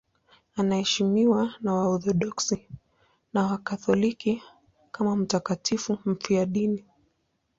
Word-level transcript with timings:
Anaheshimiwa 0.55 1.53
na 1.61 1.73
Waorthodoksi 1.73 2.69
na 3.33 3.47
Wakatoliki 3.47 4.43
kama 4.91 5.15
mtakatifu 5.15 5.97
mfiadini. 6.05 6.85